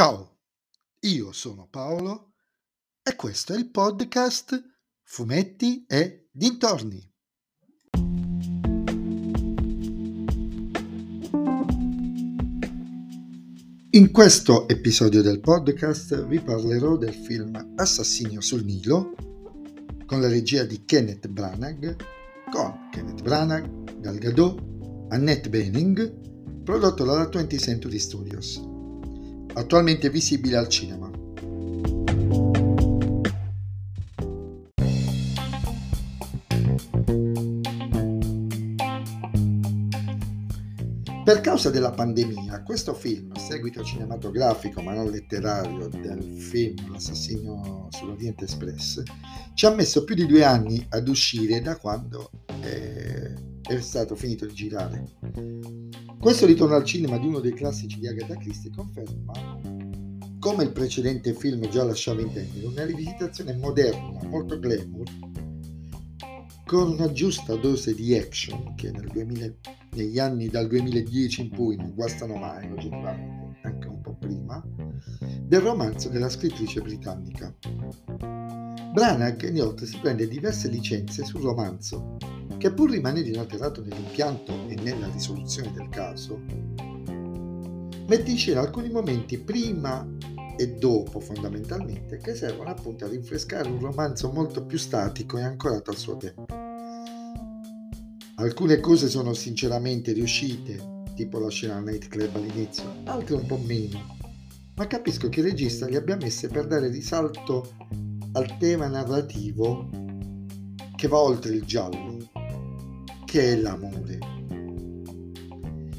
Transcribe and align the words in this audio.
Ciao, 0.00 0.38
io 1.00 1.30
sono 1.30 1.68
Paolo 1.68 2.32
e 3.02 3.14
questo 3.16 3.52
è 3.52 3.58
il 3.58 3.68
podcast 3.68 4.58
Fumetti 5.02 5.84
e 5.86 6.30
Dintorni. 6.32 7.06
In 13.90 14.10
questo 14.10 14.66
episodio 14.68 15.20
del 15.20 15.40
podcast 15.40 16.24
vi 16.24 16.40
parlerò 16.40 16.96
del 16.96 17.12
film 17.12 17.74
Assassinio 17.76 18.40
sul 18.40 18.64
Nilo 18.64 19.14
con 20.06 20.22
la 20.22 20.28
regia 20.28 20.64
di 20.64 20.82
Kenneth 20.86 21.28
Branagh, 21.28 21.96
con 22.50 22.88
Kenneth 22.90 23.20
Branagh, 23.20 24.00
Gal 24.00 24.16
Gadot, 24.16 24.62
Annette 25.10 25.50
Bening, 25.50 26.62
prodotto 26.62 27.04
dalla 27.04 27.28
20th 27.28 27.58
Century 27.58 27.98
Studios 27.98 28.69
attualmente 29.54 30.10
visibile 30.10 30.56
al 30.56 30.68
cinema. 30.68 31.10
Per 41.30 41.42
causa 41.42 41.70
della 41.70 41.92
pandemia, 41.92 42.64
questo 42.64 42.92
film, 42.92 43.32
seguito 43.34 43.84
cinematografico 43.84 44.82
ma 44.82 44.94
non 44.94 45.10
letterario 45.10 45.86
del 45.86 46.24
film 46.24 46.90
L'assassino 46.90 47.86
sull'Oriente 47.92 48.44
Express, 48.44 49.02
ci 49.54 49.64
ha 49.64 49.70
messo 49.70 50.02
più 50.02 50.16
di 50.16 50.26
due 50.26 50.42
anni 50.42 50.84
ad 50.88 51.06
uscire 51.06 51.60
da 51.60 51.76
quando 51.76 52.30
è, 52.46 53.32
è 53.62 53.80
stato 53.80 54.16
finito 54.16 54.44
di 54.44 54.54
girare. 54.54 56.09
Questo 56.20 56.44
ritorno 56.44 56.74
al 56.74 56.84
cinema 56.84 57.16
di 57.16 57.26
uno 57.26 57.40
dei 57.40 57.54
classici 57.54 57.98
di 57.98 58.06
Agatha 58.06 58.36
Christie 58.36 58.70
conferma, 58.70 59.32
come 60.38 60.64
il 60.64 60.70
precedente 60.70 61.32
film 61.32 61.66
già 61.70 61.82
lasciava 61.82 62.20
intendere, 62.20 62.66
una 62.66 62.84
rivisitazione 62.84 63.56
moderna, 63.56 64.22
molto 64.28 64.58
glamour, 64.58 65.08
con 66.66 66.90
una 66.90 67.10
giusta 67.10 67.56
dose 67.56 67.94
di 67.94 68.14
action 68.14 68.74
che 68.74 68.90
nel 68.90 69.08
2000, 69.10 69.50
negli 69.92 70.18
anni 70.18 70.48
dal 70.48 70.66
2010 70.66 71.40
in 71.40 71.50
poi 71.52 71.76
non 71.76 71.94
guastano 71.94 72.36
mai, 72.36 72.70
oggettivamente, 72.70 73.58
anche 73.62 73.88
un 73.88 74.02
po' 74.02 74.14
prima, 74.20 74.62
del 75.40 75.60
romanzo 75.60 76.10
della 76.10 76.28
scrittrice 76.28 76.82
britannica. 76.82 77.56
Branagh 78.92 79.42
inoltre 79.44 79.86
si 79.86 79.98
prende 79.98 80.28
diverse 80.28 80.68
licenze 80.68 81.24
sul 81.24 81.40
romanzo 81.40 82.18
che 82.60 82.72
pur 82.72 82.90
rimanendo 82.90 83.26
inalterato 83.26 83.82
nell'impianto 83.82 84.52
e 84.68 84.74
nella 84.82 85.08
risoluzione 85.10 85.72
del 85.72 85.88
caso, 85.88 86.38
mette 88.06 88.30
in 88.30 88.36
scena 88.36 88.60
alcuni 88.60 88.90
momenti 88.90 89.38
prima 89.38 90.06
e 90.58 90.74
dopo 90.74 91.20
fondamentalmente 91.20 92.18
che 92.18 92.34
servono 92.34 92.68
appunto 92.68 93.06
a 93.06 93.08
rinfrescare 93.08 93.70
un 93.70 93.80
romanzo 93.80 94.30
molto 94.30 94.66
più 94.66 94.76
statico 94.76 95.38
e 95.38 95.42
ancorato 95.42 95.90
al 95.90 95.96
suo 95.96 96.18
tempo. 96.18 96.46
Alcune 98.34 98.78
cose 98.80 99.08
sono 99.08 99.32
sinceramente 99.32 100.12
riuscite, 100.12 101.02
tipo 101.14 101.38
la 101.38 101.48
scena 101.48 101.80
nightclub 101.80 102.36
all'inizio, 102.36 102.84
altre 103.04 103.36
un 103.36 103.46
po' 103.46 103.60
meno, 103.64 104.18
ma 104.74 104.86
capisco 104.86 105.30
che 105.30 105.40
il 105.40 105.46
regista 105.46 105.86
li 105.86 105.96
abbia 105.96 106.16
messe 106.16 106.48
per 106.48 106.66
dare 106.66 106.90
risalto 106.90 107.74
al 108.32 108.58
tema 108.58 108.86
narrativo 108.86 109.88
che 110.94 111.08
va 111.08 111.18
oltre 111.18 111.54
il 111.54 111.64
giallo 111.64 112.39
che 113.30 113.52
è 113.52 113.56
l'amore. 113.56 114.18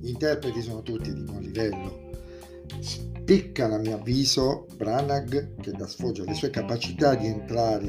Gli 0.00 0.08
interpreti 0.08 0.60
sono 0.60 0.82
tutti 0.82 1.14
di 1.14 1.20
buon 1.20 1.40
livello. 1.40 2.10
Spicca, 2.80 3.72
a 3.72 3.78
mio 3.78 3.94
avviso, 3.94 4.66
Branagh 4.76 5.54
che 5.60 5.70
dà 5.70 5.86
sfoggio 5.86 6.24
alle 6.24 6.34
sue 6.34 6.50
capacità 6.50 7.14
di 7.14 7.28
entrare 7.28 7.86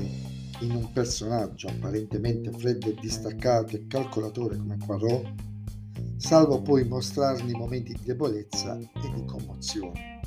in 0.59 0.75
un 0.75 0.91
personaggio 0.91 1.67
apparentemente 1.67 2.51
freddo 2.51 2.89
e 2.89 2.95
distaccato 3.01 3.75
e 3.75 3.87
calcolatore 3.87 4.55
come 4.55 4.77
Poirot, 4.85 5.27
salvo 6.17 6.61
poi 6.61 6.87
mostrargli 6.87 7.53
momenti 7.53 7.93
di 7.93 8.01
debolezza 8.03 8.77
e 8.77 8.87
di 9.15 9.25
commozione. 9.25 10.21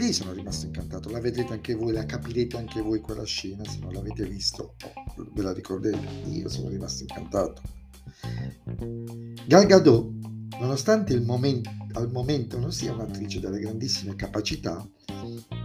Lì 0.00 0.14
sono 0.14 0.32
rimasto 0.32 0.64
incantato, 0.64 1.10
la 1.10 1.20
vedrete 1.20 1.52
anche 1.52 1.74
voi, 1.74 1.92
la 1.92 2.06
capirete 2.06 2.56
anche 2.56 2.80
voi 2.80 3.00
quella 3.00 3.24
scena 3.24 3.62
se 3.64 3.80
non 3.80 3.92
l'avete 3.92 4.24
visto, 4.24 4.76
oh, 4.82 5.28
ve 5.34 5.42
la 5.42 5.52
ricorderete, 5.52 6.30
io 6.30 6.48
sono 6.48 6.70
rimasto 6.70 7.02
incantato. 7.02 7.60
Gal 9.46 9.66
Gadot, 9.66 10.10
nonostante 10.58 11.20
momento, 11.20 11.68
al 11.92 12.10
momento 12.10 12.58
non 12.58 12.72
sia 12.72 12.94
un'attrice 12.94 13.40
dalle 13.40 13.60
grandissime 13.60 14.16
capacità, 14.16 14.88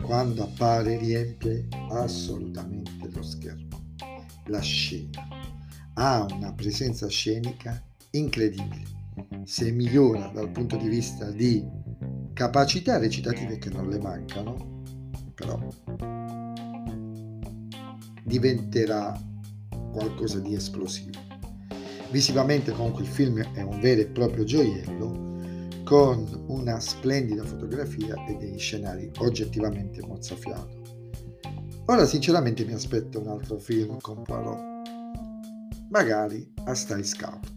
quando 0.03 0.43
appare 0.43 0.97
riempie 0.97 1.69
assolutamente 1.91 3.09
lo 3.09 3.23
schermo, 3.23 3.93
la 4.47 4.59
scena. 4.59 5.29
Ha 5.93 6.25
una 6.29 6.51
presenza 6.53 7.07
scenica 7.07 7.81
incredibile. 8.11 8.83
Se 9.45 9.71
migliora 9.71 10.27
dal 10.27 10.51
punto 10.51 10.75
di 10.75 10.89
vista 10.89 11.31
di 11.31 11.65
capacità 12.35 12.97
recitative 12.97 13.57
che 13.57 13.69
non 13.69 13.87
le 13.87 13.97
mancano, 13.97 14.83
però 15.33 15.57
diventerà 18.25 19.17
qualcosa 19.93 20.39
di 20.39 20.53
esplosivo. 20.53 21.17
Visivamente 22.11 22.73
comunque 22.73 23.03
il 23.03 23.07
film 23.07 23.41
è 23.53 23.61
un 23.61 23.79
vero 23.79 24.01
e 24.01 24.07
proprio 24.07 24.43
gioiello 24.43 25.23
con 25.85 26.43
una 26.47 26.77
splendida 26.81 27.45
fotografia 27.45 28.15
e 28.27 28.35
degli 28.35 28.59
scenari 28.59 29.09
oggettivamente 29.19 30.05
mozzafiato. 30.05 30.81
Ora 31.85 32.05
sinceramente 32.05 32.65
mi 32.65 32.73
aspetto 32.73 33.21
un 33.21 33.29
altro 33.29 33.57
film 33.57 33.97
con 34.01 34.23
Poirot, 34.23 34.61
magari 35.89 36.51
a 36.65 36.73
Style 36.73 37.03
Scout. 37.03 37.54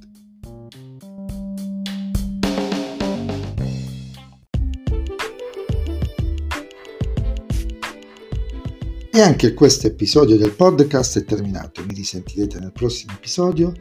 E 9.18 9.20
anche 9.20 9.52
questo 9.52 9.88
episodio 9.88 10.36
del 10.36 10.52
podcast 10.52 11.18
è 11.18 11.24
terminato, 11.24 11.84
mi 11.84 11.92
risentirete 11.92 12.60
nel 12.60 12.70
prossimo 12.70 13.14
episodio. 13.14 13.72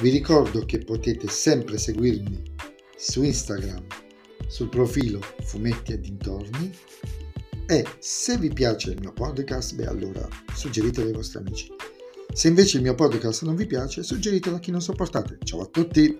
Vi 0.00 0.10
ricordo 0.10 0.64
che 0.64 0.80
potete 0.80 1.28
sempre 1.28 1.78
seguirmi 1.78 2.42
su 2.96 3.22
Instagram 3.22 3.86
sul 4.48 4.68
profilo 4.68 5.20
Fumetti 5.44 5.92
e 5.92 6.00
Dintorni 6.00 6.74
e 7.68 7.86
se 8.00 8.36
vi 8.36 8.52
piace 8.52 8.90
il 8.90 8.98
mio 8.98 9.12
podcast, 9.12 9.76
beh 9.76 9.86
allora 9.86 10.28
suggeritelo 10.52 11.06
ai 11.06 11.12
vostri 11.12 11.38
amici. 11.38 11.68
Se 12.32 12.48
invece 12.48 12.78
il 12.78 12.82
mio 12.82 12.96
podcast 12.96 13.44
non 13.44 13.54
vi 13.54 13.66
piace, 13.66 14.02
suggeritelo 14.02 14.56
a 14.56 14.58
chi 14.58 14.72
non 14.72 14.82
sopportate. 14.82 15.38
Ciao 15.44 15.60
a 15.60 15.66
tutti! 15.66 16.18